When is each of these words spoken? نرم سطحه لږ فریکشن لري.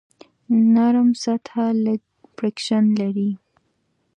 نرم 0.73 1.09
سطحه 1.23 1.65
لږ 1.85 2.01
فریکشن 2.35 2.83
لري. 2.99 3.29